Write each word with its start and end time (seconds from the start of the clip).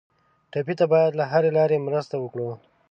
ټپي 0.51 0.73
ته 0.79 0.85
باید 0.93 1.11
له 1.19 1.25
هرې 1.31 1.49
لارې 1.57 1.83
مرسته 1.87 2.15
وکړو. 2.19 2.49